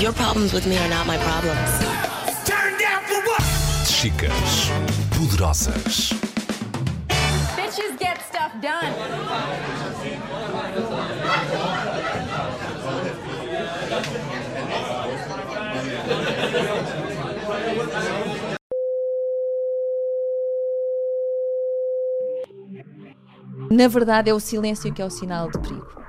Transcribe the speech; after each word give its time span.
Your 0.00 0.12
problems 0.12 0.52
with 0.52 0.66
me 0.66 0.76
are 0.76 0.88
not 0.88 1.06
my 1.06 1.16
problems. 1.18 1.70
Chicas 3.86 4.70
poderosas. 5.10 6.12
Bitches 7.56 7.96
get 7.98 8.20
stuff 8.20 8.52
done. 8.60 8.92
Na 23.70 23.88
verdade, 23.88 24.28
é 24.30 24.34
o 24.34 24.40
silêncio 24.40 24.92
que 24.92 25.00
é 25.00 25.04
o 25.04 25.10
sinal 25.10 25.50
de 25.50 25.58
perigo. 25.58 26.02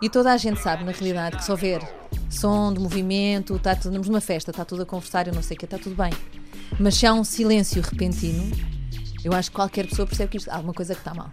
E 0.00 0.08
toda 0.10 0.32
a 0.32 0.36
gente 0.36 0.60
sabe, 0.60 0.84
na 0.84 0.92
realidade, 0.92 1.38
que 1.38 1.44
se 1.44 1.50
houver 1.50 2.01
som 2.32 2.72
de 2.72 2.80
movimento, 2.80 3.56
está 3.56 3.76
tudo 3.76 3.98
numa 3.98 4.20
festa, 4.20 4.50
está 4.50 4.64
tudo 4.64 4.82
a 4.82 4.86
conversar, 4.86 5.28
eu 5.28 5.34
não 5.34 5.42
sei 5.42 5.56
o 5.56 5.58
que, 5.58 5.64
está 5.64 5.78
tudo 5.78 5.94
bem. 5.94 6.12
Mas 6.80 6.96
se 6.96 7.06
há 7.06 7.12
um 7.12 7.24
silêncio 7.24 7.82
repentino, 7.82 8.50
eu 9.24 9.32
acho 9.32 9.50
que 9.50 9.56
qualquer 9.56 9.86
pessoa 9.86 10.06
percebe 10.06 10.30
que 10.30 10.36
isto, 10.38 10.50
há 10.50 10.56
alguma 10.56 10.74
coisa 10.74 10.94
que 10.94 11.00
está 11.00 11.14
mal. 11.14 11.30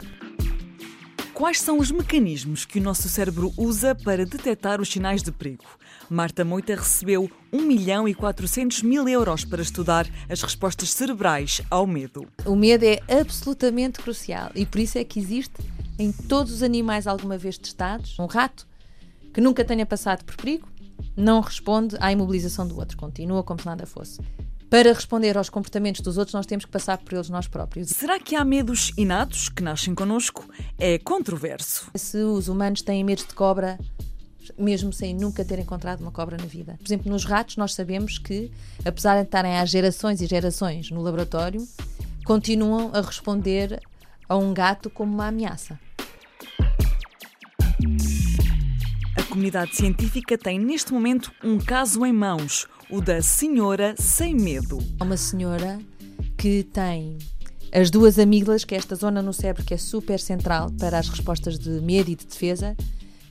Quais 1.33 1.61
são 1.61 1.79
os 1.79 1.89
mecanismos 1.89 2.65
que 2.65 2.79
o 2.79 2.83
nosso 2.83 3.07
cérebro 3.07 3.53
usa 3.55 3.95
para 3.95 4.25
detectar 4.25 4.81
os 4.81 4.89
sinais 4.89 5.23
de 5.23 5.31
perigo? 5.31 5.63
Marta 6.09 6.43
Moita 6.43 6.75
recebeu 6.75 7.31
1 7.53 7.61
milhão 7.61 8.07
e 8.07 8.13
400 8.13 8.83
mil 8.83 9.07
euros 9.07 9.45
para 9.45 9.61
estudar 9.61 10.05
as 10.29 10.41
respostas 10.41 10.89
cerebrais 10.91 11.61
ao 11.71 11.87
medo. 11.87 12.27
O 12.45 12.57
medo 12.57 12.83
é 12.83 12.99
absolutamente 13.21 13.99
crucial 13.99 14.51
e 14.53 14.65
por 14.65 14.79
isso 14.81 14.97
é 14.97 15.03
que 15.05 15.17
existe 15.17 15.63
em 15.97 16.11
todos 16.11 16.51
os 16.51 16.61
animais 16.61 17.07
alguma 17.07 17.37
vez 17.37 17.57
testados. 17.57 18.19
Um 18.19 18.25
rato 18.25 18.67
que 19.33 19.39
nunca 19.39 19.63
tenha 19.63 19.85
passado 19.85 20.25
por 20.25 20.35
perigo 20.35 20.67
não 21.19 21.41
responde 21.41 21.97
à 21.99 22.11
imobilização 22.11 22.65
do 22.67 22.77
outro, 22.77 22.97
continua 22.97 23.43
como 23.43 23.59
se 23.59 23.65
nada 23.65 23.85
fosse. 23.85 24.19
Para 24.69 24.93
responder 24.93 25.37
aos 25.37 25.49
comportamentos 25.49 26.01
dos 26.01 26.17
outros, 26.17 26.33
nós 26.33 26.45
temos 26.45 26.63
que 26.63 26.71
passar 26.71 26.97
por 26.99 27.13
eles 27.13 27.29
nós 27.29 27.47
próprios. 27.47 27.89
Será 27.89 28.19
que 28.19 28.35
há 28.35 28.45
medos 28.45 28.91
inatos 28.95 29.49
que 29.49 29.63
nascem 29.63 29.95
connosco? 29.95 30.47
É 30.77 30.97
controverso. 30.99 31.89
Se 31.95 32.17
os 32.17 32.47
humanos 32.47 32.83
têm 32.83 33.03
medo 33.03 33.25
de 33.27 33.33
cobra, 33.33 33.79
mesmo 34.57 34.93
sem 34.93 35.13
nunca 35.13 35.43
ter 35.43 35.59
encontrado 35.59 36.01
uma 36.01 36.11
cobra 36.11 36.37
na 36.37 36.45
vida. 36.45 36.75
Por 36.77 36.87
exemplo, 36.87 37.11
nos 37.11 37.25
ratos, 37.25 37.57
nós 37.57 37.73
sabemos 37.73 38.17
que, 38.17 38.51
apesar 38.85 39.15
de 39.15 39.23
estarem 39.23 39.57
há 39.57 39.65
gerações 39.65 40.21
e 40.21 40.27
gerações 40.27 40.91
no 40.91 41.01
laboratório, 41.01 41.67
continuam 42.23 42.91
a 42.93 43.01
responder 43.01 43.81
a 44.27 44.37
um 44.37 44.53
gato 44.53 44.89
como 44.89 45.11
uma 45.11 45.27
ameaça. 45.27 45.79
Comunidade 49.39 49.73
científica 49.73 50.37
tem 50.37 50.59
neste 50.59 50.91
momento 50.91 51.31
um 51.41 51.57
caso 51.57 52.05
em 52.05 52.11
mãos, 52.11 52.67
o 52.89 52.99
da 52.99 53.21
Senhora 53.21 53.95
Sem 53.97 54.35
Medo. 54.35 54.79
Há 54.99 55.05
uma 55.05 55.15
senhora 55.15 55.79
que 56.37 56.63
tem 56.63 57.17
as 57.71 57.89
duas 57.89 58.19
amígdalas, 58.19 58.65
que 58.65 58.75
é 58.75 58.77
esta 58.77 58.97
zona 58.97 59.21
no 59.21 59.31
cérebro 59.31 59.63
que 59.63 59.73
é 59.73 59.77
super 59.77 60.19
central 60.19 60.69
para 60.77 60.99
as 60.99 61.07
respostas 61.07 61.57
de 61.57 61.69
medo 61.79 62.11
e 62.11 62.15
de 62.15 62.25
defesa, 62.25 62.75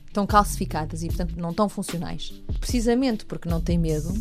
estão 0.07 0.25
calcificadas 0.25 1.03
e, 1.03 1.09
portanto, 1.09 1.35
não 1.37 1.51
estão 1.51 1.69
funcionais. 1.69 2.33
Precisamente 2.59 3.23
porque 3.23 3.47
não 3.47 3.61
tem 3.61 3.77
medo, 3.77 4.11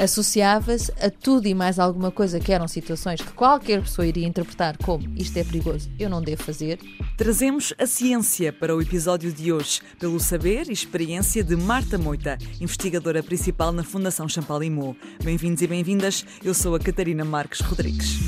associava-se 0.00 0.90
a 0.98 1.10
tudo 1.10 1.46
e 1.46 1.52
mais 1.52 1.78
alguma 1.78 2.10
coisa 2.10 2.40
que 2.40 2.50
eram 2.50 2.66
situações 2.66 3.20
que 3.20 3.32
qualquer 3.34 3.82
pessoa 3.82 4.06
iria 4.06 4.26
interpretar 4.26 4.78
como 4.78 5.06
isto 5.14 5.36
é 5.36 5.44
perigoso, 5.44 5.90
eu 5.98 6.08
não 6.08 6.22
devo 6.22 6.42
fazer. 6.42 6.78
Trazemos 7.18 7.74
a 7.78 7.86
ciência 7.86 8.50
para 8.50 8.74
o 8.74 8.80
episódio 8.80 9.30
de 9.30 9.52
hoje, 9.52 9.82
pelo 9.98 10.18
saber 10.18 10.68
e 10.70 10.72
experiência 10.72 11.44
de 11.44 11.54
Marta 11.54 11.98
Moita, 11.98 12.38
investigadora 12.58 13.22
principal 13.22 13.72
na 13.72 13.84
Fundação 13.84 14.26
Champalimau. 14.26 14.96
Bem-vindos 15.22 15.60
e 15.60 15.66
bem-vindas, 15.66 16.24
eu 16.42 16.54
sou 16.54 16.74
a 16.74 16.80
Catarina 16.80 17.22
Marques 17.22 17.60
Rodrigues. 17.60 18.18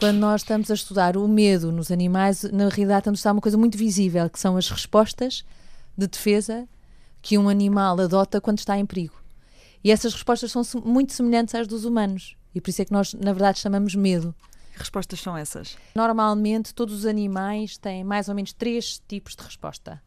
Quando 0.00 0.18
nós 0.18 0.40
estamos 0.40 0.68
a 0.68 0.74
estudar 0.74 1.16
o 1.16 1.28
medo 1.28 1.70
nos 1.70 1.92
animais, 1.92 2.42
na 2.42 2.68
realidade 2.68 3.02
estamos 3.02 3.18
a 3.18 3.20
estudar 3.20 3.32
uma 3.34 3.40
coisa 3.40 3.56
muito 3.56 3.78
visível, 3.78 4.28
que 4.28 4.40
são 4.40 4.56
as 4.56 4.68
respostas 4.68 5.44
de 5.96 6.08
defesa 6.08 6.66
que 7.22 7.38
um 7.38 7.48
animal 7.48 7.98
adota 8.00 8.40
quando 8.40 8.58
está 8.58 8.76
em 8.76 8.84
perigo. 8.84 9.14
E 9.82 9.90
essas 9.90 10.12
respostas 10.12 10.52
são 10.52 10.62
muito 10.84 11.12
semelhantes 11.12 11.54
às 11.54 11.66
dos 11.66 11.84
humanos. 11.84 12.36
E 12.54 12.60
por 12.60 12.70
isso 12.70 12.82
é 12.82 12.84
que 12.84 12.92
nós, 12.92 13.14
na 13.14 13.32
verdade, 13.32 13.60
chamamos 13.60 13.94
medo. 13.94 14.34
Que 14.72 14.78
respostas 14.78 15.20
são 15.20 15.36
essas? 15.36 15.76
Normalmente, 15.94 16.74
todos 16.74 16.94
os 16.94 17.06
animais 17.06 17.78
têm 17.78 18.04
mais 18.04 18.28
ou 18.28 18.34
menos 18.34 18.52
três 18.52 19.00
tipos 19.08 19.34
de 19.34 19.42
resposta: 19.42 20.02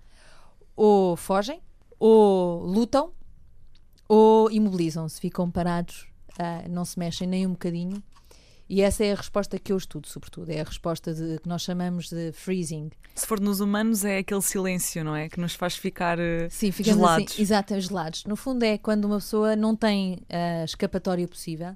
ou 0.75 1.15
fogem, 1.15 1.61
ou 1.99 2.63
lutam, 2.65 3.11
ou 4.07 4.51
imobilizam-se, 4.51 5.19
ficam 5.19 5.49
parados, 5.49 6.07
uh, 6.33 6.69
não 6.69 6.85
se 6.85 6.99
mexem 6.99 7.27
nem 7.27 7.47
um 7.47 7.51
bocadinho. 7.51 8.03
E 8.67 8.81
essa 8.81 9.05
é 9.05 9.11
a 9.11 9.15
resposta 9.15 9.59
que 9.59 9.71
eu 9.71 9.77
estudo, 9.77 10.07
sobretudo. 10.07 10.49
É 10.49 10.59
a 10.59 10.63
resposta 10.63 11.13
de, 11.13 11.39
que 11.39 11.47
nós 11.47 11.61
chamamos 11.61 12.09
de 12.09 12.31
freezing. 12.31 12.89
Se 13.13 13.27
for 13.27 13.39
nos 13.39 13.59
humanos, 13.59 14.03
é 14.03 14.17
aquele 14.17 14.41
silêncio, 14.41 15.03
não 15.03 15.15
é? 15.15 15.29
Que 15.29 15.39
nos 15.39 15.53
faz 15.53 15.75
ficar 15.75 16.17
uh, 16.17 16.49
Sim, 16.49 16.71
ficamos 16.71 16.99
gelados. 16.99 17.33
Assim, 17.33 17.41
exato, 17.41 17.79
gelados. 17.79 18.25
No 18.25 18.35
fundo, 18.35 18.63
é 18.63 18.77
quando 18.77 19.05
uma 19.05 19.17
pessoa 19.17 19.55
não 19.55 19.75
tem 19.75 20.19
a 20.29 20.61
uh, 20.61 20.65
escapatória 20.65 21.27
possível. 21.27 21.75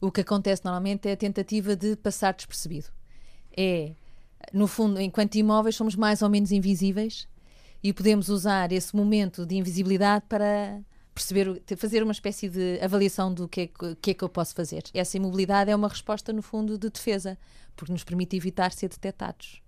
O 0.00 0.12
que 0.12 0.20
acontece 0.20 0.64
normalmente 0.64 1.08
é 1.08 1.12
a 1.12 1.16
tentativa 1.16 1.74
de 1.74 1.96
passar 1.96 2.32
despercebido. 2.32 2.86
É, 3.56 3.92
no 4.52 4.68
fundo, 4.68 5.00
enquanto 5.00 5.34
imóveis, 5.34 5.74
somos 5.74 5.96
mais 5.96 6.22
ou 6.22 6.30
menos 6.30 6.52
invisíveis 6.52 7.26
e 7.82 7.92
podemos 7.92 8.28
usar 8.28 8.70
esse 8.72 8.94
momento 8.94 9.44
de 9.44 9.56
invisibilidade 9.56 10.24
para 10.28 10.80
perceber, 11.18 11.60
fazer 11.76 12.02
uma 12.02 12.12
espécie 12.12 12.48
de 12.48 12.78
avaliação 12.80 13.34
do 13.34 13.48
que 13.48 13.62
é, 13.62 13.68
que 14.00 14.10
é 14.12 14.14
que 14.14 14.22
eu 14.22 14.28
posso 14.28 14.54
fazer. 14.54 14.84
Essa 14.94 15.16
imobilidade 15.16 15.70
é 15.70 15.74
uma 15.74 15.88
resposta, 15.88 16.32
no 16.32 16.42
fundo, 16.42 16.78
de 16.78 16.88
defesa, 16.88 17.36
porque 17.76 17.92
nos 17.92 18.04
permite 18.04 18.36
evitar 18.36 18.72
ser 18.72 18.88
detectados. 18.88 19.60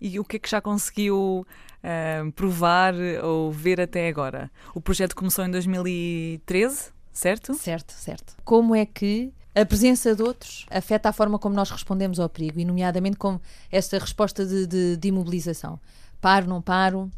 E 0.00 0.18
o 0.18 0.24
que 0.24 0.36
é 0.36 0.38
que 0.38 0.48
já 0.48 0.60
conseguiu 0.60 1.46
uh, 1.46 2.32
provar 2.32 2.94
ou 3.22 3.52
ver 3.52 3.80
até 3.80 4.08
agora? 4.08 4.50
O 4.74 4.80
projeto 4.80 5.14
começou 5.14 5.44
em 5.44 5.50
2013, 5.50 6.90
certo? 7.12 7.54
Certo, 7.54 7.92
certo. 7.92 8.34
Como 8.44 8.74
é 8.74 8.84
que 8.84 9.32
a 9.54 9.64
presença 9.64 10.16
de 10.16 10.22
outros 10.22 10.66
afeta 10.70 11.10
a 11.10 11.12
forma 11.12 11.38
como 11.38 11.54
nós 11.54 11.70
respondemos 11.70 12.18
ao 12.18 12.28
perigo, 12.28 12.58
e 12.58 12.64
nomeadamente 12.64 13.16
com 13.16 13.38
essa 13.70 13.98
resposta 13.98 14.44
de, 14.44 14.66
de, 14.66 14.96
de 14.96 15.08
imobilização. 15.08 15.78
Paro, 16.20 16.48
não 16.48 16.60
paro, 16.60 17.10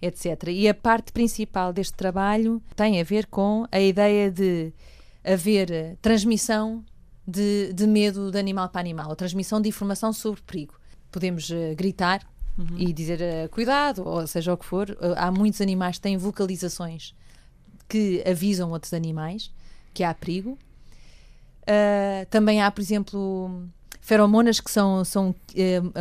etc. 0.00 0.48
E 0.48 0.68
a 0.68 0.74
parte 0.74 1.12
principal 1.12 1.72
deste 1.72 1.94
trabalho 1.94 2.62
tem 2.76 3.00
a 3.00 3.04
ver 3.04 3.26
com 3.26 3.66
a 3.70 3.80
ideia 3.80 4.30
de 4.30 4.72
haver 5.24 5.96
transmissão 6.00 6.84
de, 7.26 7.72
de 7.74 7.86
medo 7.86 8.30
de 8.30 8.38
animal 8.38 8.70
para 8.70 8.80
animal, 8.80 9.12
a 9.12 9.16
transmissão 9.16 9.60
de 9.60 9.68
informação 9.68 10.12
sobre 10.12 10.40
perigo. 10.40 10.74
Podemos 11.10 11.50
uh, 11.50 11.74
gritar 11.76 12.26
uhum. 12.56 12.78
e 12.78 12.92
dizer 12.92 13.20
uh, 13.20 13.48
cuidado, 13.50 14.06
ou 14.06 14.26
seja 14.26 14.54
o 14.54 14.56
que 14.56 14.64
for. 14.64 14.90
Uh, 14.90 15.14
há 15.16 15.30
muitos 15.30 15.60
animais 15.60 15.96
que 15.96 16.02
têm 16.02 16.16
vocalizações 16.16 17.14
que 17.86 18.22
avisam 18.26 18.70
outros 18.70 18.94
animais 18.94 19.50
que 19.92 20.04
há 20.04 20.14
perigo. 20.14 20.58
também 22.30 22.62
há, 22.62 22.70
por 22.70 22.82
exemplo, 22.82 23.66
feromonas 24.00 24.60
que 24.60 24.70
são, 24.70 25.04
são 25.04 25.34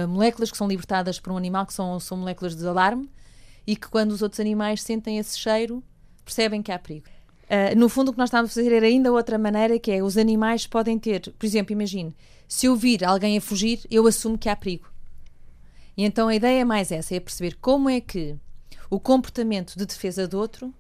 moléculas 0.08 0.52
que 0.52 0.58
são 0.58 0.68
libertadas 0.68 1.20
por 1.20 1.32
um 1.32 1.38
animal 1.38 1.66
que 1.66 1.74
são, 1.74 1.98
são 2.00 2.18
moléculas 2.18 2.56
de 2.56 2.68
alarme 2.68 3.10
e 3.68 3.76
que 3.76 3.90
quando 3.90 4.14
os 4.14 4.22
outros 4.22 4.40
animais 4.40 4.82
sentem 4.82 5.18
esse 5.18 5.38
cheiro, 5.38 5.84
percebem 6.24 6.64
que 6.64 6.72
há 6.72 6.80
perigo. 6.80 7.06
Uh, 7.44 7.78
no 7.78 7.90
fundo, 7.90 8.10
o 8.10 8.12
que 8.14 8.18
nós 8.18 8.30
estamos 8.30 8.52
a 8.52 8.54
fazer 8.54 8.74
era 8.74 8.86
ainda 8.86 9.12
outra 9.12 9.38
maneira, 9.38 9.78
que 9.78 9.92
é 9.92 10.02
os 10.02 10.18
animais 10.18 10.66
podem 10.66 10.98
ter, 10.98 11.34
por 11.38 11.46
exemplo, 11.46 11.74
imagine, 11.74 12.16
se 12.48 12.66
eu 12.66 12.76
vir 12.76 13.04
alguém 13.04 13.38
a 13.38 13.42
fugir, 13.42 13.82
eu 13.92 14.08
assumo 14.08 14.38
que 14.38 14.48
há 14.48 14.56
perigo. 14.56 14.90
E 15.98 16.04
então 16.04 16.30
a 16.30 16.36
ideia 16.36 16.62
é 16.62 16.66
mais 16.66 16.92
essa, 16.92 17.14
é 17.14 17.20
perceber 17.20 17.58
como 17.60 17.90
é 17.90 18.00
que 18.00 18.36
o 18.90 19.00
comportamento 19.00 19.76
de 19.78 19.86
defesa 19.86 20.28
do 20.28 20.40
outro 20.40 20.74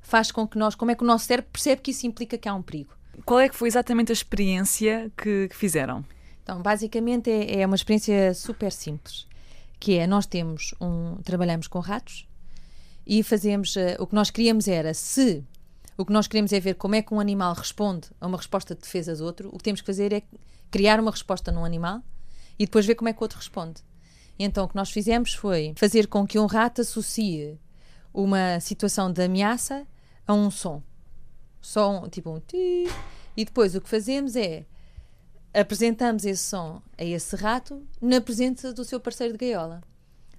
faz 0.00 0.30
com 0.30 0.46
que 0.46 0.56
nós, 0.56 0.74
como 0.74 0.90
é 0.90 0.94
que 0.94 1.02
o 1.02 1.06
nosso 1.06 1.26
cérebro 1.26 1.50
percebe 1.52 1.82
que 1.82 1.90
isso 1.90 2.06
implica 2.06 2.38
que 2.38 2.48
há 2.48 2.54
um 2.54 2.62
perigo. 2.62 2.94
Qual 3.24 3.40
é 3.40 3.48
que 3.48 3.56
foi 3.56 3.68
exatamente 3.68 4.12
a 4.12 4.14
experiência 4.14 5.10
que, 5.16 5.48
que 5.48 5.56
fizeram? 5.56 6.04
Então, 6.42 6.62
basicamente 6.62 7.30
é, 7.30 7.60
é 7.60 7.66
uma 7.66 7.74
experiência 7.74 8.32
super 8.34 8.70
simples 8.70 9.26
que 9.86 9.98
é 9.98 10.04
nós 10.04 10.26
temos 10.26 10.74
um 10.80 11.14
trabalhamos 11.22 11.68
com 11.68 11.78
ratos 11.78 12.26
e 13.06 13.22
fazemos 13.22 13.76
uh, 13.76 13.94
o 14.00 14.06
que 14.08 14.16
nós 14.16 14.32
queríamos 14.32 14.66
era 14.66 14.92
se 14.92 15.44
o 15.96 16.04
que 16.04 16.12
nós 16.12 16.26
queremos 16.26 16.52
é 16.52 16.58
ver 16.58 16.74
como 16.74 16.96
é 16.96 17.02
que 17.02 17.14
um 17.14 17.20
animal 17.20 17.54
responde 17.54 18.08
a 18.20 18.26
uma 18.26 18.36
resposta 18.36 18.74
de 18.74 18.80
defesa 18.80 19.14
do 19.14 19.24
outro, 19.24 19.48
o 19.52 19.56
que 19.56 19.62
temos 19.62 19.80
que 19.80 19.86
fazer 19.86 20.12
é 20.12 20.22
criar 20.72 20.98
uma 20.98 21.12
resposta 21.12 21.52
num 21.52 21.64
animal 21.64 22.02
e 22.58 22.64
depois 22.66 22.84
ver 22.84 22.96
como 22.96 23.08
é 23.08 23.12
que 23.12 23.20
o 23.20 23.22
outro 23.22 23.38
responde. 23.38 23.80
E 24.36 24.42
então 24.42 24.64
o 24.64 24.68
que 24.68 24.74
nós 24.74 24.90
fizemos 24.90 25.34
foi 25.34 25.72
fazer 25.76 26.08
com 26.08 26.26
que 26.26 26.36
um 26.36 26.46
rato 26.46 26.80
associe 26.80 27.56
uma 28.12 28.58
situação 28.58 29.12
de 29.12 29.22
ameaça 29.22 29.86
a 30.26 30.34
um 30.34 30.50
som. 30.50 30.82
Som, 31.62 32.08
tipo 32.08 32.28
um 32.28 32.40
ti. 32.40 32.90
E 33.36 33.44
depois 33.44 33.76
o 33.76 33.80
que 33.80 33.88
fazemos 33.88 34.34
é 34.34 34.66
apresentamos 35.52 36.24
esse 36.24 36.42
som 36.42 36.82
a 36.98 37.04
esse 37.04 37.34
rato 37.36 37.86
na 38.00 38.20
presença 38.20 38.72
do 38.72 38.84
seu 38.84 39.00
parceiro 39.00 39.32
de 39.32 39.38
gaiola. 39.38 39.82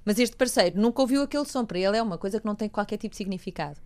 Mas 0.05 0.19
este 0.19 0.35
parceiro 0.35 0.79
nunca 0.79 1.01
ouviu 1.01 1.21
aquele 1.21 1.45
som, 1.45 1.65
para 1.65 1.79
ele 1.79 1.97
é 1.97 2.01
uma 2.01 2.17
coisa 2.17 2.39
que 2.39 2.45
não 2.45 2.55
tem 2.55 2.69
qualquer 2.69 2.97
tipo 2.97 3.11
de 3.11 3.17
significado. 3.17 3.79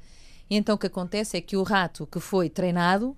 E 0.49 0.55
então 0.55 0.75
o 0.75 0.77
que 0.77 0.87
acontece 0.87 1.37
é 1.37 1.41
que 1.41 1.57
o 1.57 1.63
rato 1.63 2.05
que 2.05 2.19
foi 2.19 2.49
treinado 2.49 3.15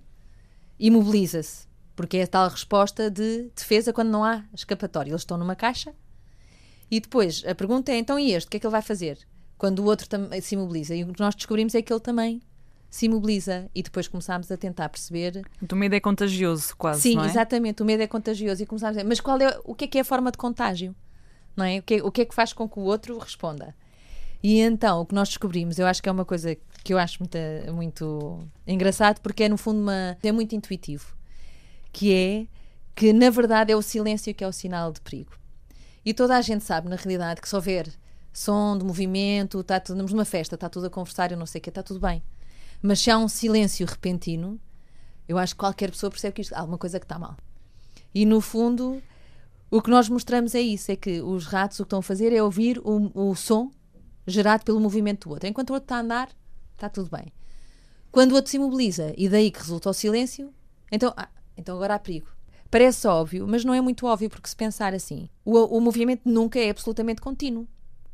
imobiliza-se, 0.79 1.67
porque 1.95 2.17
é 2.17 2.23
a 2.23 2.27
tal 2.27 2.47
resposta 2.47 3.09
de 3.09 3.49
defesa 3.55 3.91
quando 3.91 4.09
não 4.09 4.23
há 4.23 4.43
escapatória. 4.53 5.11
Eles 5.11 5.21
estão 5.21 5.37
numa 5.37 5.55
caixa 5.55 5.93
e 6.89 6.99
depois 6.99 7.43
a 7.45 7.55
pergunta 7.55 7.91
é: 7.91 7.97
então 7.97 8.19
e 8.19 8.33
este? 8.33 8.47
O 8.47 8.49
que 8.51 8.57
é 8.57 8.59
que 8.59 8.67
ele 8.67 8.71
vai 8.71 8.81
fazer? 8.81 9.17
Quando 9.57 9.79
o 9.79 9.85
outro 9.85 10.07
se 10.41 10.55
imobiliza. 10.55 10.95
E 10.95 11.03
o 11.03 11.11
que 11.11 11.19
nós 11.19 11.35
descobrimos 11.35 11.73
é 11.73 11.81
que 11.81 11.91
ele 11.91 11.99
também 11.99 12.41
se 12.93 13.07
imobiliza. 13.07 13.67
E 13.73 13.81
depois 13.81 14.07
começámos 14.07 14.51
a 14.51 14.55
tentar 14.55 14.87
perceber. 14.87 15.41
O 15.71 15.75
medo 15.75 15.95
é 15.95 15.99
contagioso, 15.99 16.77
quase. 16.77 17.01
Sim, 17.01 17.19
é? 17.19 17.25
exatamente. 17.25 17.81
O 17.81 17.85
medo 17.85 18.03
é 18.03 18.07
contagioso. 18.07 18.61
E 18.61 18.67
começámos 18.67 18.97
a 18.97 18.99
dizer: 18.99 19.09
mas 19.09 19.19
qual 19.19 19.41
é, 19.41 19.59
o 19.63 19.73
que 19.73 19.85
é 19.85 19.87
que 19.87 19.97
é 19.97 20.01
a 20.01 20.05
forma 20.05 20.31
de 20.31 20.37
contágio? 20.37 20.95
Não 21.57 21.65
é? 21.65 21.79
O, 21.79 21.81
que 21.81 21.95
é, 21.95 22.03
o 22.03 22.11
que 22.11 22.21
é 22.21 22.25
que 22.25 22.35
faz 22.35 22.53
com 22.53 22.69
que 22.69 22.77
o 22.77 22.83
outro 22.83 23.17
responda? 23.17 23.75
E 24.43 24.59
então 24.59 25.01
o 25.01 25.05
que 25.07 25.15
nós 25.15 25.29
descobrimos, 25.29 25.79
eu 25.79 25.87
acho 25.87 26.03
que 26.03 26.09
é 26.09 26.11
uma 26.11 26.23
coisa 26.23 26.55
que 26.83 26.93
eu 26.93 26.99
acho 26.99 27.17
muito, 27.19 27.37
muito 27.73 28.47
engraçado, 28.67 29.21
porque 29.21 29.45
é 29.45 29.49
no 29.49 29.57
fundo 29.57 29.79
uma, 29.79 30.15
é 30.21 30.31
muito 30.31 30.53
intuitivo, 30.53 31.15
que 31.91 32.13
é 32.13 32.47
que 32.93 33.11
na 33.11 33.31
verdade 33.31 33.71
é 33.71 33.75
o 33.75 33.81
silêncio 33.81 34.35
que 34.35 34.43
é 34.43 34.47
o 34.47 34.51
sinal 34.51 34.91
de 34.91 35.01
perigo. 35.01 35.31
E 36.05 36.13
toda 36.13 36.37
a 36.37 36.41
gente 36.41 36.63
sabe, 36.63 36.89
na 36.89 36.95
realidade, 36.97 37.41
que 37.41 37.49
se 37.49 37.55
houver 37.55 37.87
som 38.31 38.77
de 38.77 38.85
movimento, 38.85 39.61
está 39.61 39.79
tudo, 39.79 39.95
estamos 39.95 40.11
numa 40.11 40.25
festa, 40.25 40.55
está 40.55 40.69
tudo 40.69 40.87
a 40.87 40.89
conversar, 40.91 41.31
eu 41.31 41.37
não 41.37 41.45
sei 41.45 41.59
o 41.59 41.61
que, 41.63 41.69
está 41.69 41.81
tudo 41.81 41.99
bem. 41.99 42.21
Mas 42.85 42.99
se 42.99 43.09
há 43.09 43.17
um 43.17 43.29
silêncio 43.29 43.87
repentino, 43.87 44.59
eu 45.25 45.37
acho 45.37 45.55
que 45.55 45.59
qualquer 45.59 45.89
pessoa 45.89 46.11
percebe 46.11 46.35
que 46.35 46.41
isto, 46.41 46.53
há 46.53 46.59
alguma 46.59 46.77
coisa 46.77 46.99
que 46.99 47.05
está 47.05 47.17
mal. 47.17 47.37
E 48.13 48.25
no 48.25 48.41
fundo, 48.41 49.01
o 49.71 49.81
que 49.81 49.89
nós 49.89 50.09
mostramos 50.09 50.53
é 50.53 50.59
isso: 50.59 50.91
é 50.91 50.97
que 50.97 51.21
os 51.21 51.45
ratos 51.45 51.79
o 51.79 51.83
que 51.83 51.87
estão 51.87 51.99
a 51.99 52.03
fazer 52.03 52.33
é 52.33 52.43
ouvir 52.43 52.79
o, 52.79 53.29
o 53.29 53.33
som 53.35 53.71
gerado 54.27 54.65
pelo 54.65 54.81
movimento 54.81 55.29
do 55.29 55.33
outro. 55.33 55.47
Enquanto 55.47 55.69
o 55.69 55.73
outro 55.73 55.85
está 55.85 55.95
a 55.95 56.01
andar, 56.01 56.29
está 56.73 56.89
tudo 56.89 57.09
bem. 57.09 57.31
Quando 58.11 58.33
o 58.33 58.35
outro 58.35 58.51
se 58.51 58.57
imobiliza 58.57 59.13
e 59.17 59.29
daí 59.29 59.49
que 59.49 59.59
resulta 59.59 59.89
o 59.89 59.93
silêncio, 59.93 60.53
então, 60.91 61.13
ah, 61.15 61.29
então 61.55 61.77
agora 61.77 61.95
há 61.95 61.99
perigo. 61.99 62.27
Parece 62.69 63.07
óbvio, 63.07 63.47
mas 63.47 63.63
não 63.63 63.73
é 63.73 63.79
muito 63.79 64.05
óbvio, 64.05 64.29
porque 64.29 64.49
se 64.49 64.55
pensar 64.55 64.93
assim, 64.93 65.29
o, 65.45 65.57
o 65.77 65.79
movimento 65.79 66.23
nunca 66.25 66.59
é 66.59 66.69
absolutamente 66.69 67.21
contínuo. 67.21 67.65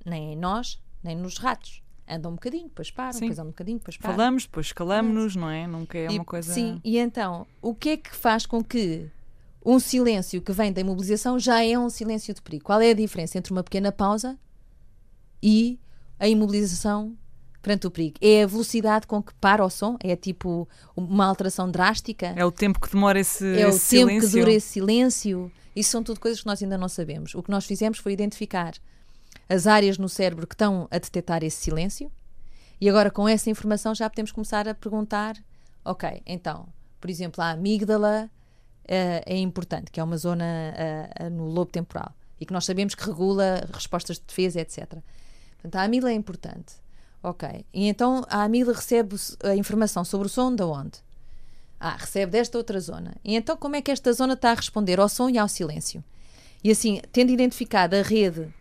Nem 0.06 0.34
em 0.34 0.36
nós, 0.36 0.80
nem 1.04 1.16
nos 1.16 1.38
ratos. 1.40 1.82
Andam 2.10 2.32
um 2.32 2.36
bocadinho, 2.36 2.68
depois 2.68 2.90
param, 2.90 3.14
Sim. 3.14 3.20
depois 3.22 3.38
andam 3.40 3.48
um 3.50 3.52
bocadinho, 3.52 3.78
depois 3.78 3.98
param. 3.98 4.16
Falamos, 4.16 4.44
depois 4.44 4.66
escalamos-nos, 4.66 5.36
não 5.36 5.50
é? 5.50 5.68
Nunca 5.68 5.98
é 5.98 6.06
E- 6.12 6.16
uma 6.18 6.26
coisa. 6.26 6.52
Sim, 6.54 6.82
e 6.84 6.98
então, 6.98 7.46
o 7.62 7.76
que 7.76 7.90
é 7.90 7.98
que 7.98 8.16
faz 8.16 8.46
com 8.46 8.64
que 8.64 9.08
um 9.66 9.78
silêncio 9.80 10.42
que 10.42 10.52
vem 10.52 10.74
da 10.74 10.82
imobilização 10.82 11.38
já 11.38 11.64
é 11.64 11.78
um 11.78 11.90
silêncio 11.90 12.34
de 12.34 12.42
perigo? 12.42 12.64
Qual 12.64 12.82
é 12.82 12.90
a 12.90 12.94
diferença 12.94 13.38
entre 13.38 13.52
uma 13.52 13.64
pequena 13.64 13.92
pausa 13.92 14.40
e 15.42 15.80
a 16.20 16.28
imobilização 16.28 17.16
perante 17.62 17.88
o 17.88 17.92
perigo? 17.92 18.18
É 18.22 18.44
a 18.44 18.48
velocidade 18.48 19.06
com 19.06 19.22
que 19.22 19.34
para 19.36 19.64
o 19.64 19.70
som? 19.70 19.98
É 20.02 20.16
tipo 20.16 20.68
uma 20.96 21.26
alteração 21.26 21.70
drástica? 21.70 22.28
É 22.36 22.44
o 22.46 22.52
tempo 22.52 22.80
que 22.80 22.92
demora 22.92 23.20
esse, 23.20 23.46
É 23.60 23.66
o 23.66 23.70
esse 23.70 23.98
tempo 23.98 24.10
silêncio. 24.10 24.30
que 24.32 24.40
dura 24.40 24.52
esse 24.52 24.68
silêncio? 24.68 25.52
Isso 25.76 25.92
são 25.92 26.04
tudo 26.04 26.20
coisas 26.20 26.42
que 26.42 26.48
nós 26.48 26.62
ainda 26.64 26.78
não 26.78 26.90
sabemos. 26.90 27.36
O 27.36 27.44
que 27.44 27.52
nós 27.52 27.66
fizemos 27.66 28.00
foi 28.00 28.14
identificar 28.14 28.74
as 29.50 29.66
áreas 29.66 29.98
no 29.98 30.08
cérebro 30.08 30.46
que 30.46 30.54
estão 30.54 30.88
a 30.92 31.00
detectar 31.00 31.44
esse 31.44 31.58
silêncio 31.58 32.12
e 32.80 32.88
agora 32.88 33.12
com 33.12 33.28
essa 33.28 33.50
informação 33.50 33.94
já 33.94 34.10
podemos 34.10 34.32
começar 34.32 34.68
a 34.68 34.74
perguntar: 34.74 35.36
ok, 35.84 36.22
então, 36.26 36.68
por 37.02 37.10
exemplo, 37.10 37.44
a 37.44 37.50
amígdala 37.50 38.30
eh, 38.88 39.24
é 39.26 39.38
importante, 39.38 39.92
que 39.92 40.00
é 40.00 40.04
uma 40.04 40.18
zona 40.18 40.46
eh, 40.46 41.30
no 41.30 41.48
lobo 41.48 41.72
temporal 41.72 42.14
e 42.40 42.46
que 42.46 42.54
nós 42.54 42.66
sabemos 42.66 42.96
que 42.96 43.04
regula 43.04 43.68
respostas 43.74 44.18
de 44.18 44.24
defesa, 44.26 44.62
etc. 44.62 45.00
Portanto, 45.54 45.76
a 45.76 45.84
amígdala 45.84 46.14
é 46.14 46.16
importante. 46.16 46.76
Ok. 47.22 47.66
E 47.74 47.88
então 47.88 48.24
a 48.30 48.44
amígdala 48.44 48.78
recebe 48.78 49.16
a 49.44 49.56
informação 49.56 50.06
sobre 50.06 50.28
o 50.28 50.30
som 50.30 50.56
de 50.56 50.64
onde? 50.64 51.00
Ah, 51.78 51.98
recebe 51.98 52.32
desta 52.32 52.58
outra 52.58 52.80
zona. 52.80 53.16
E 53.24 53.36
então 53.36 53.58
como 53.58 53.76
é 53.76 53.82
que 53.82 53.92
esta 53.92 54.14
zona 54.14 54.34
está 54.34 54.52
a 54.52 54.56
responder 54.56 55.00
ao 55.00 55.10
som 55.10 55.30
e 55.30 55.38
ao 55.38 55.50
silêncio? 55.50 56.04
E 56.64 56.72
assim, 56.72 57.02
tendo 57.12 57.32
identificado 57.32 57.96
a 57.96 58.02
rede, 58.02 58.54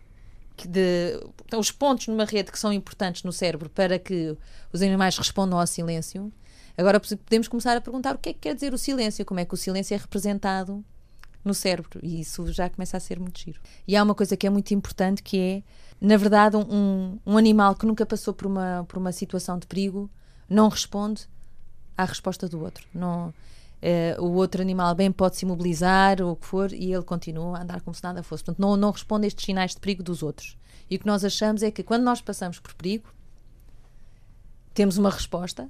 de, 0.67 1.19
então, 1.45 1.59
os 1.59 1.71
pontos 1.71 2.07
numa 2.07 2.25
rede 2.25 2.51
que 2.51 2.59
são 2.59 2.71
importantes 2.71 3.23
no 3.23 3.31
cérebro 3.31 3.69
para 3.69 3.97
que 3.97 4.35
os 4.71 4.81
animais 4.81 5.17
respondam 5.17 5.59
ao 5.59 5.67
silêncio, 5.67 6.31
agora 6.77 6.99
podemos 6.99 7.47
começar 7.47 7.77
a 7.77 7.81
perguntar 7.81 8.15
o 8.15 8.17
que 8.17 8.29
é 8.29 8.33
que 8.33 8.39
quer 8.39 8.55
dizer 8.55 8.73
o 8.73 8.77
silêncio, 8.77 9.25
como 9.25 9.39
é 9.39 9.45
que 9.45 9.53
o 9.53 9.57
silêncio 9.57 9.93
é 9.93 9.97
representado 9.97 10.83
no 11.43 11.53
cérebro. 11.53 11.99
E 12.03 12.21
isso 12.21 12.51
já 12.51 12.69
começa 12.69 12.97
a 12.97 12.99
ser 12.99 13.19
muito 13.19 13.39
giro. 13.39 13.59
E 13.87 13.95
há 13.95 14.03
uma 14.03 14.15
coisa 14.15 14.35
que 14.35 14.45
é 14.45 14.49
muito 14.49 14.73
importante 14.73 15.23
que 15.23 15.37
é, 15.37 15.63
na 15.99 16.17
verdade, 16.17 16.57
um, 16.57 17.17
um 17.25 17.37
animal 17.37 17.75
que 17.75 17.85
nunca 17.85 18.05
passou 18.05 18.33
por 18.33 18.47
uma, 18.47 18.85
por 18.87 18.97
uma 18.97 19.11
situação 19.11 19.57
de 19.57 19.67
perigo 19.67 20.09
não 20.49 20.67
responde 20.67 21.27
à 21.97 22.05
resposta 22.05 22.47
do 22.47 22.61
outro. 22.61 22.87
Não, 22.93 23.33
eh, 23.81 24.15
o 24.19 24.31
outro 24.33 24.61
animal 24.61 24.93
bem 24.93 25.11
pode 25.11 25.37
se 25.37 25.45
imobilizar 25.45 26.21
ou 26.21 26.31
o 26.31 26.35
que 26.35 26.45
for 26.45 26.71
e 26.73 26.93
ele 26.93 27.03
continua 27.03 27.57
a 27.57 27.61
andar 27.61 27.81
como 27.81 27.95
se 27.95 28.03
nada 28.03 28.21
fosse. 28.21 28.43
Portanto, 28.43 28.61
não, 28.61 28.75
não 28.75 28.91
responde 28.91 29.25
a 29.25 29.27
estes 29.27 29.45
sinais 29.45 29.73
de 29.73 29.79
perigo 29.79 30.03
dos 30.03 30.21
outros. 30.21 30.57
E 30.89 30.95
o 30.95 30.99
que 30.99 31.05
nós 31.05 31.23
achamos 31.23 31.63
é 31.63 31.71
que 31.71 31.83
quando 31.83 32.03
nós 32.03 32.21
passamos 32.21 32.59
por 32.59 32.73
perigo, 32.73 33.13
temos 34.73 34.97
uma 34.97 35.09
resposta 35.09 35.69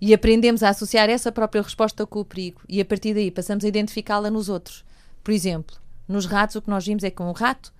e 0.00 0.14
aprendemos 0.14 0.62
a 0.62 0.70
associar 0.70 1.10
essa 1.10 1.30
própria 1.30 1.62
resposta 1.62 2.06
com 2.06 2.20
o 2.20 2.24
perigo 2.24 2.60
e 2.68 2.80
a 2.80 2.84
partir 2.84 3.14
daí 3.14 3.30
passamos 3.30 3.64
a 3.64 3.68
identificá-la 3.68 4.30
nos 4.30 4.48
outros. 4.48 4.84
Por 5.22 5.32
exemplo, 5.32 5.76
nos 6.08 6.26
ratos 6.26 6.56
o 6.56 6.62
que 6.62 6.70
nós 6.70 6.86
vimos 6.86 7.04
é 7.04 7.10
que 7.10 7.22
um 7.22 7.32
rato 7.32 7.72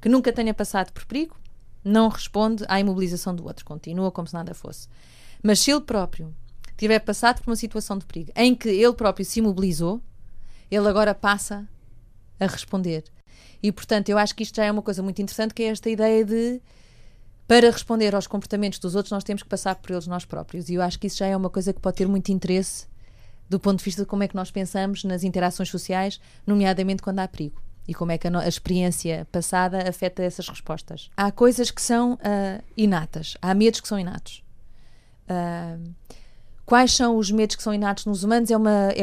que 0.00 0.08
nunca 0.08 0.32
tenha 0.32 0.52
passado 0.52 0.92
por 0.92 1.04
perigo 1.04 1.36
não 1.84 2.08
responde 2.08 2.64
à 2.68 2.78
imobilização 2.80 3.34
do 3.34 3.44
outro, 3.44 3.64
continua 3.64 4.10
como 4.10 4.26
se 4.26 4.34
nada 4.34 4.54
fosse. 4.54 4.88
Mas 5.42 5.60
se 5.60 5.70
ele 5.70 5.80
próprio 5.80 6.34
tiver 6.82 6.98
passado 6.98 7.40
por 7.40 7.50
uma 7.50 7.54
situação 7.54 7.96
de 7.96 8.04
perigo 8.04 8.32
em 8.34 8.56
que 8.56 8.68
ele 8.68 8.92
próprio 8.94 9.24
se 9.24 9.38
imobilizou, 9.38 10.02
ele 10.68 10.88
agora 10.88 11.14
passa 11.14 11.68
a 12.40 12.46
responder. 12.46 13.04
E 13.62 13.70
portanto, 13.70 14.08
eu 14.08 14.18
acho 14.18 14.34
que 14.34 14.42
isto 14.42 14.56
já 14.56 14.64
é 14.64 14.72
uma 14.72 14.82
coisa 14.82 15.00
muito 15.00 15.22
interessante, 15.22 15.54
que 15.54 15.62
é 15.62 15.66
esta 15.66 15.88
ideia 15.88 16.24
de 16.24 16.60
para 17.46 17.70
responder 17.70 18.16
aos 18.16 18.26
comportamentos 18.26 18.80
dos 18.80 18.96
outros, 18.96 19.12
nós 19.12 19.22
temos 19.22 19.44
que 19.44 19.48
passar 19.48 19.76
por 19.76 19.92
eles 19.92 20.08
nós 20.08 20.24
próprios. 20.24 20.68
E 20.68 20.74
eu 20.74 20.82
acho 20.82 20.98
que 20.98 21.06
isso 21.06 21.18
já 21.18 21.26
é 21.26 21.36
uma 21.36 21.48
coisa 21.48 21.72
que 21.72 21.78
pode 21.78 21.98
ter 21.98 22.08
muito 22.08 22.32
interesse 22.32 22.88
do 23.48 23.60
ponto 23.60 23.78
de 23.78 23.84
vista 23.84 24.02
de 24.02 24.08
como 24.08 24.24
é 24.24 24.28
que 24.28 24.34
nós 24.34 24.50
pensamos 24.50 25.04
nas 25.04 25.22
interações 25.22 25.68
sociais, 25.68 26.20
nomeadamente 26.44 27.00
quando 27.00 27.20
há 27.20 27.28
perigo. 27.28 27.62
E 27.86 27.94
como 27.94 28.10
é 28.10 28.18
que 28.18 28.26
a, 28.26 28.38
a 28.40 28.48
experiência 28.48 29.24
passada 29.30 29.88
afeta 29.88 30.22
essas 30.22 30.48
respostas. 30.48 31.10
Há 31.16 31.30
coisas 31.30 31.70
que 31.70 31.82
são 31.82 32.18
ah, 32.24 32.60
inatas, 32.76 33.36
há 33.40 33.54
medos 33.54 33.80
que 33.80 33.86
são 33.86 34.00
inatos. 34.00 34.42
Ah, 35.28 35.76
quais 36.64 36.92
são 36.94 37.16
os 37.16 37.30
medos 37.30 37.56
que 37.56 37.62
são 37.62 37.72
inatos 37.74 38.06
nos 38.06 38.24
humanos 38.24 38.50
é, 38.50 38.56
uma, 38.56 38.90
é, 38.92 39.02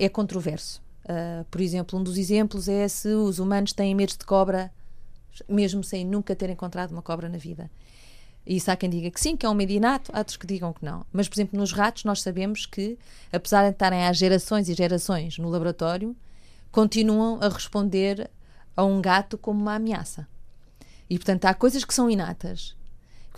é- 0.00 0.04
é 0.04 0.08
controverso. 0.08 0.82
Ah, 1.08 1.44
por 1.50 1.60
exemplo, 1.60 1.98
um 1.98 2.02
dos 2.02 2.18
exemplos 2.18 2.68
é 2.68 2.86
se 2.88 3.08
os 3.08 3.38
humanos 3.38 3.72
têm 3.72 3.94
medos 3.94 4.16
de 4.16 4.24
cobra, 4.24 4.70
mesmo 5.48 5.82
sem 5.82 6.04
nunca 6.04 6.36
ter 6.36 6.50
encontrado 6.50 6.92
uma 6.92 7.02
cobra 7.02 7.28
na 7.28 7.38
vida. 7.38 7.70
E 8.46 8.56
isso 8.56 8.70
há 8.70 8.76
quem 8.76 8.88
diga 8.88 9.10
que 9.10 9.20
sim, 9.20 9.36
que 9.36 9.44
é 9.44 9.48
um 9.48 9.54
medo 9.54 9.72
inato, 9.72 10.10
há 10.14 10.18
outros 10.18 10.36
que 10.36 10.46
digam 10.46 10.72
que 10.72 10.84
não. 10.84 11.04
Mas, 11.12 11.28
por 11.28 11.34
exemplo, 11.36 11.58
nos 11.58 11.72
ratos, 11.72 12.04
nós 12.04 12.22
sabemos 12.22 12.64
que, 12.66 12.98
apesar 13.32 13.64
de 13.64 13.70
estarem 13.70 14.06
há 14.06 14.12
gerações 14.12 14.68
e 14.68 14.74
gerações 14.74 15.36
no 15.38 15.48
laboratório, 15.50 16.16
continuam 16.72 17.38
a 17.42 17.48
responder 17.48 18.30
a 18.76 18.84
um 18.84 19.02
gato 19.02 19.36
como 19.36 19.60
uma 19.60 19.74
ameaça. 19.74 20.26
E, 21.10 21.18
portanto, 21.18 21.44
há 21.46 21.54
coisas 21.54 21.84
que 21.84 21.92
são 21.92 22.08
inatas. 22.10 22.74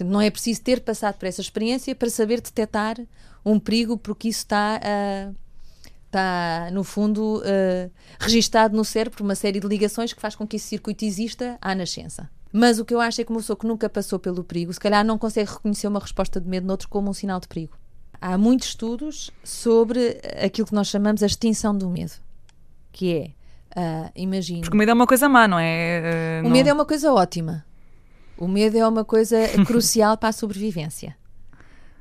Não 0.04 0.20
é 0.20 0.30
preciso 0.30 0.60
ter 0.62 0.80
passado 0.80 1.16
por 1.16 1.26
essa 1.26 1.40
experiência 1.40 1.94
para 1.94 2.08
saber 2.10 2.40
detectar 2.40 2.96
um 3.44 3.58
perigo, 3.58 3.96
porque 3.96 4.28
isso 4.28 4.40
está, 4.40 4.80
ah, 4.82 5.32
está 6.06 6.70
no 6.72 6.82
fundo, 6.84 7.42
ah, 7.44 7.88
registado 8.18 8.76
no 8.76 8.84
cérebro 8.84 9.18
por 9.18 9.24
uma 9.24 9.34
série 9.34 9.60
de 9.60 9.66
ligações 9.66 10.12
que 10.12 10.20
faz 10.20 10.34
com 10.34 10.46
que 10.46 10.56
esse 10.56 10.66
circuito 10.68 11.04
exista 11.04 11.56
à 11.60 11.74
nascença. 11.74 12.28
Mas 12.52 12.78
o 12.80 12.84
que 12.84 12.92
eu 12.92 13.00
acho 13.00 13.20
é 13.20 13.24
que 13.24 13.30
uma 13.30 13.38
pessoa 13.40 13.56
que 13.56 13.66
nunca 13.66 13.88
passou 13.88 14.18
pelo 14.18 14.42
perigo, 14.42 14.72
se 14.72 14.80
calhar 14.80 15.04
não 15.04 15.16
consegue 15.16 15.50
reconhecer 15.50 15.86
uma 15.86 16.00
resposta 16.00 16.40
de 16.40 16.48
medo 16.48 16.66
noutro 16.66 16.88
como 16.88 17.08
um 17.08 17.12
sinal 17.14 17.38
de 17.38 17.46
perigo. 17.46 17.76
Há 18.20 18.36
muitos 18.36 18.68
estudos 18.68 19.30
sobre 19.44 20.20
aquilo 20.44 20.66
que 20.66 20.74
nós 20.74 20.88
chamamos 20.88 21.22
a 21.22 21.26
extinção 21.26 21.76
do 21.76 21.88
medo, 21.88 22.12
que 22.92 23.14
é, 23.14 23.30
ah, 23.74 24.10
imagina... 24.16 24.60
Porque 24.62 24.74
o 24.74 24.78
medo 24.78 24.90
é 24.90 24.94
uma 24.94 25.06
coisa 25.06 25.28
má, 25.28 25.46
não 25.48 25.58
é? 25.58 26.00
Eh, 26.04 26.40
O 26.40 26.44
não- 26.44 26.50
medo 26.50 26.68
é 26.68 26.72
uma 26.72 26.84
coisa 26.84 27.12
ótima. 27.12 27.64
O 28.40 28.48
medo 28.48 28.76
é 28.76 28.88
uma 28.88 29.04
coisa 29.04 29.36
crucial 29.66 30.16
para 30.16 30.30
a 30.30 30.32
sobrevivência. 30.32 31.16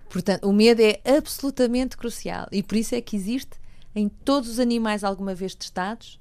Portanto, 0.09 0.47
o 0.49 0.53
medo 0.53 0.81
é 0.81 0.99
absolutamente 1.17 1.95
crucial 1.95 2.47
e 2.51 2.63
por 2.63 2.75
isso 2.77 2.95
é 2.95 3.01
que 3.01 3.15
existe 3.15 3.59
em 3.93 4.09
todos 4.09 4.49
os 4.49 4.59
animais 4.59 5.03
alguma 5.03 5.35
vez 5.35 5.53
testados 5.53 6.19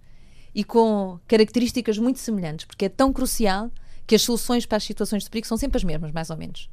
e 0.54 0.64
com 0.64 1.18
características 1.26 1.96
muito 1.98 2.18
semelhantes, 2.18 2.66
porque 2.66 2.84
é 2.86 2.88
tão 2.88 3.12
crucial 3.12 3.70
que 4.06 4.14
as 4.14 4.22
soluções 4.22 4.66
para 4.66 4.76
as 4.76 4.84
situações 4.84 5.22
de 5.24 5.30
perigo 5.30 5.46
são 5.46 5.56
sempre 5.56 5.76
as 5.78 5.84
mesmas, 5.84 6.10
mais 6.12 6.28
ou 6.30 6.36
menos. 6.36 6.68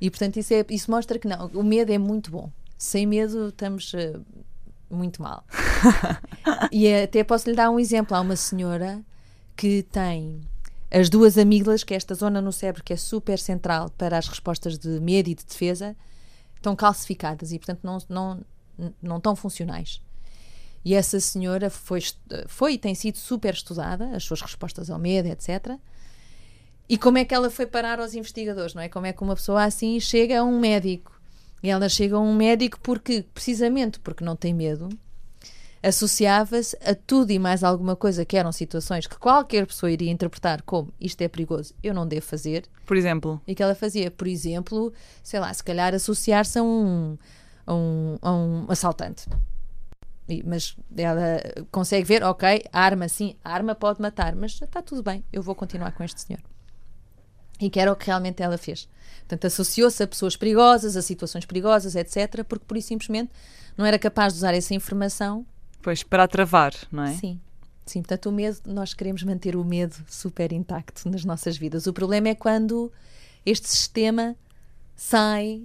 E 0.00 0.08
portanto, 0.10 0.38
isso, 0.38 0.54
é- 0.54 0.64
isso 0.70 0.90
mostra 0.90 1.18
que 1.18 1.28
não, 1.28 1.46
o 1.48 1.62
medo 1.62 1.92
é 1.92 1.98
muito 1.98 2.30
bom. 2.30 2.50
Sem 2.78 3.06
medo 3.06 3.48
estamos 3.48 3.92
eh, 3.94 4.18
muito 4.88 5.20
mal. 5.22 5.44
e 6.72 6.90
até 6.92 7.22
posso 7.22 7.50
lhe 7.50 7.54
dar 7.54 7.70
um 7.70 7.78
exemplo. 7.78 8.16
Há 8.16 8.20
uma 8.20 8.36
senhora 8.36 9.02
que 9.54 9.82
tem 9.92 10.40
as 10.90 11.08
duas 11.08 11.38
amígdalas, 11.38 11.84
que 11.84 11.94
é 11.94 11.96
esta 11.96 12.14
zona 12.14 12.40
no 12.40 12.52
cérebro 12.52 12.82
que 12.82 12.92
é 12.92 12.96
super 12.96 13.38
central 13.38 13.90
para 13.90 14.18
as 14.18 14.26
respostas 14.26 14.78
de 14.78 15.00
medo 15.00 15.28
e 15.28 15.34
de 15.34 15.44
defesa, 15.44 15.96
estão 16.56 16.74
calcificadas 16.74 17.52
e, 17.52 17.58
portanto, 17.58 17.80
não, 17.82 17.98
não, 18.08 18.44
não 19.00 19.16
estão 19.18 19.36
funcionais. 19.36 20.02
E 20.84 20.94
essa 20.94 21.20
senhora 21.20 21.70
foi, 21.70 22.00
foi 22.46 22.74
e 22.74 22.78
tem 22.78 22.94
sido 22.94 23.18
super 23.18 23.54
estudada, 23.54 24.16
as 24.16 24.24
suas 24.24 24.40
respostas 24.40 24.90
ao 24.90 24.98
medo, 24.98 25.28
etc. 25.28 25.78
E 26.88 26.98
como 26.98 27.18
é 27.18 27.24
que 27.24 27.34
ela 27.34 27.50
foi 27.50 27.66
parar 27.66 28.00
aos 28.00 28.14
investigadores, 28.14 28.74
não 28.74 28.82
é? 28.82 28.88
Como 28.88 29.06
é 29.06 29.12
que 29.12 29.22
uma 29.22 29.36
pessoa 29.36 29.64
assim 29.64 30.00
chega 30.00 30.40
a 30.40 30.44
um 30.44 30.58
médico? 30.58 31.20
E 31.62 31.68
ela 31.68 31.88
chega 31.88 32.16
a 32.16 32.20
um 32.20 32.34
médico 32.34 32.80
porque, 32.80 33.24
precisamente 33.34 34.00
porque 34.00 34.24
não 34.24 34.34
tem 34.34 34.54
medo, 34.54 34.88
associava-se 35.82 36.76
a 36.84 36.94
tudo 36.94 37.30
e 37.30 37.38
mais 37.38 37.64
alguma 37.64 37.96
coisa 37.96 38.24
que 38.24 38.36
eram 38.36 38.52
situações 38.52 39.06
que 39.06 39.18
qualquer 39.18 39.66
pessoa 39.66 39.90
iria 39.90 40.10
interpretar 40.10 40.62
como 40.62 40.92
isto 41.00 41.20
é 41.22 41.28
perigoso, 41.28 41.74
eu 41.82 41.94
não 41.94 42.06
devo 42.06 42.24
fazer. 42.24 42.66
Por 42.84 42.96
exemplo? 42.96 43.40
E 43.46 43.54
que 43.54 43.62
ela 43.62 43.74
fazia, 43.74 44.10
por 44.10 44.26
exemplo, 44.26 44.92
sei 45.22 45.40
lá, 45.40 45.52
se 45.52 45.64
calhar 45.64 45.94
associar-se 45.94 46.58
a 46.58 46.62
um, 46.62 47.16
a 47.66 47.74
um, 47.74 48.18
a 48.20 48.32
um 48.32 48.66
assaltante. 48.68 49.26
E, 50.28 50.42
mas 50.44 50.76
ela 50.96 51.40
consegue 51.70 52.06
ver, 52.06 52.22
ok, 52.22 52.64
arma 52.72 53.08
sim, 53.08 53.34
arma 53.42 53.74
pode 53.74 54.02
matar, 54.02 54.34
mas 54.36 54.60
está 54.60 54.82
tudo 54.82 55.02
bem, 55.02 55.24
eu 55.32 55.42
vou 55.42 55.54
continuar 55.54 55.92
com 55.92 56.04
este 56.04 56.20
senhor. 56.20 56.42
E 57.58 57.68
que 57.68 57.80
era 57.80 57.92
o 57.92 57.96
que 57.96 58.06
realmente 58.06 58.42
ela 58.42 58.56
fez. 58.56 58.88
Portanto, 59.20 59.46
associou-se 59.46 60.02
a 60.02 60.06
pessoas 60.06 60.36
perigosas, 60.36 60.96
a 60.96 61.02
situações 61.02 61.44
perigosas, 61.44 61.94
etc., 61.94 62.44
porque 62.44 62.64
por 62.66 62.76
isso 62.76 62.88
simplesmente 62.88 63.30
não 63.76 63.86
era 63.86 63.98
capaz 63.98 64.32
de 64.32 64.38
usar 64.38 64.54
essa 64.54 64.74
informação 64.74 65.46
Pois, 65.82 66.02
para 66.02 66.28
travar, 66.28 66.74
não 66.90 67.04
é? 67.04 67.14
Sim. 67.14 67.40
Sim, 67.86 68.02
portanto, 68.02 68.26
o 68.26 68.32
medo, 68.32 68.58
nós 68.66 68.94
queremos 68.94 69.22
manter 69.22 69.56
o 69.56 69.64
medo 69.64 69.96
super 70.08 70.52
intacto 70.52 71.08
nas 71.08 71.24
nossas 71.24 71.56
vidas. 71.56 71.86
O 71.86 71.92
problema 71.92 72.28
é 72.28 72.34
quando 72.34 72.92
este 73.44 73.68
sistema 73.68 74.36
sai 74.94 75.62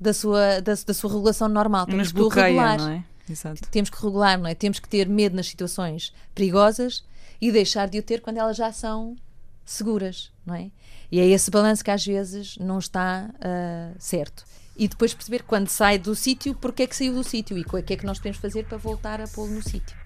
da 0.00 0.14
sua, 0.14 0.60
da, 0.60 0.72
da 0.74 0.94
sua 0.94 1.10
regulação 1.10 1.48
normal. 1.48 1.86
Nos 1.86 1.94
Temos 1.94 2.08
que 2.08 2.14
bloqueia, 2.14 2.46
regular. 2.46 2.78
não 2.78 2.88
é? 2.88 3.04
Exato. 3.28 3.68
Temos 3.70 3.90
que 3.90 4.02
regular, 4.02 4.38
não 4.38 4.46
é? 4.46 4.54
Temos 4.54 4.78
que 4.78 4.88
ter 4.88 5.08
medo 5.08 5.36
nas 5.36 5.48
situações 5.48 6.14
perigosas 6.34 7.04
e 7.40 7.50
deixar 7.50 7.88
de 7.88 7.98
o 7.98 8.02
ter 8.02 8.20
quando 8.20 8.38
elas 8.38 8.56
já 8.56 8.72
são 8.72 9.16
seguras, 9.64 10.32
não 10.46 10.54
é? 10.54 10.70
E 11.10 11.20
é 11.20 11.26
esse 11.26 11.50
balanço 11.50 11.84
que 11.84 11.90
às 11.90 12.04
vezes 12.04 12.56
não 12.58 12.78
está 12.78 13.30
ah, 13.40 13.92
certo. 13.98 14.44
E 14.78 14.86
depois 14.86 15.14
perceber 15.14 15.42
quando 15.42 15.68
sai 15.68 15.98
do 15.98 16.14
sítio, 16.14 16.54
porque 16.54 16.82
é 16.82 16.86
que 16.86 16.94
saiu 16.94 17.14
do 17.14 17.24
sítio 17.24 17.56
e 17.56 17.62
o 17.62 17.82
que 17.82 17.94
é 17.94 17.96
que 17.96 18.04
nós 18.04 18.18
podemos 18.18 18.38
fazer 18.38 18.64
para 18.64 18.76
voltar 18.76 19.20
a 19.20 19.26
pô-lo 19.26 19.52
no 19.52 19.62
sítio. 19.62 19.96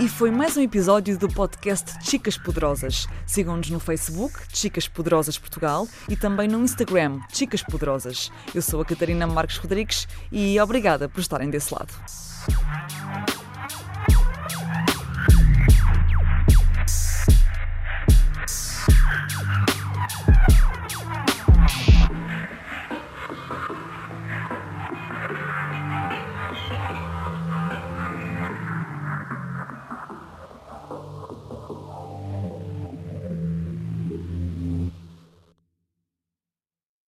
E 0.00 0.08
foi 0.08 0.30
mais 0.30 0.56
um 0.56 0.60
episódio 0.60 1.18
do 1.18 1.28
podcast 1.28 1.92
Chicas 2.08 2.38
Poderosas. 2.38 3.08
Sigam-nos 3.26 3.68
no 3.68 3.80
Facebook, 3.80 4.38
Chicas 4.54 4.86
Poderosas 4.86 5.36
Portugal, 5.36 5.88
e 6.08 6.14
também 6.14 6.46
no 6.46 6.62
Instagram, 6.62 7.18
Chicas 7.32 7.64
Poderosas. 7.64 8.30
Eu 8.54 8.62
sou 8.62 8.80
a 8.80 8.84
Catarina 8.84 9.26
Marques 9.26 9.56
Rodrigues 9.56 10.06
e 10.30 10.60
obrigada 10.60 11.08
por 11.08 11.18
estarem 11.18 11.50
desse 11.50 11.74
lado. 11.74 11.92